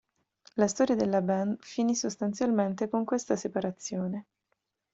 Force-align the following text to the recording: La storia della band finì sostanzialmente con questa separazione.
La 0.55 0.67
storia 0.67 0.95
della 0.95 1.21
band 1.21 1.57
finì 1.61 1.93
sostanzialmente 1.95 2.89
con 2.89 3.05
questa 3.05 3.35
separazione. 3.35 4.25